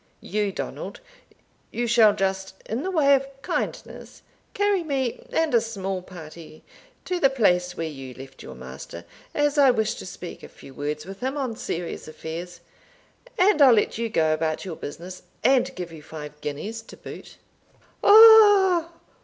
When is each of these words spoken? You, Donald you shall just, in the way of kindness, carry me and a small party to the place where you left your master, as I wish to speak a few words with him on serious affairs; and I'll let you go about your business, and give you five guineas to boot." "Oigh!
You, 0.19 0.51
Donald 0.51 0.99
you 1.69 1.85
shall 1.85 2.15
just, 2.15 2.55
in 2.65 2.81
the 2.81 2.89
way 2.89 3.13
of 3.13 3.27
kindness, 3.43 4.23
carry 4.55 4.81
me 4.81 5.23
and 5.31 5.53
a 5.53 5.61
small 5.61 6.01
party 6.01 6.63
to 7.05 7.19
the 7.19 7.29
place 7.29 7.77
where 7.77 7.87
you 7.87 8.15
left 8.15 8.41
your 8.41 8.55
master, 8.55 9.05
as 9.35 9.59
I 9.59 9.69
wish 9.69 9.93
to 9.93 10.07
speak 10.07 10.41
a 10.41 10.49
few 10.49 10.73
words 10.73 11.05
with 11.05 11.19
him 11.19 11.37
on 11.37 11.55
serious 11.55 12.07
affairs; 12.07 12.61
and 13.37 13.61
I'll 13.61 13.73
let 13.75 13.99
you 13.99 14.09
go 14.09 14.33
about 14.33 14.65
your 14.65 14.75
business, 14.75 15.21
and 15.43 15.75
give 15.75 15.91
you 15.91 16.01
five 16.01 16.41
guineas 16.41 16.81
to 16.81 16.97
boot." 16.97 17.37
"Oigh! 18.03 18.87